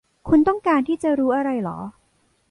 [0.27, 1.77] คุณต้องการที่จะรู้อะไรหรอ